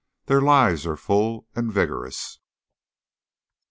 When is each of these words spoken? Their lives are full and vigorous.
Their 0.25 0.41
lives 0.41 0.87
are 0.87 0.97
full 0.97 1.45
and 1.55 1.71
vigorous. 1.71 2.39